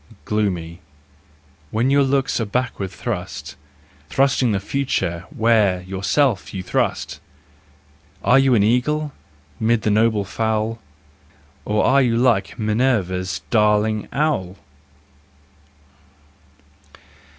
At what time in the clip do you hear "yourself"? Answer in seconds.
5.81-6.55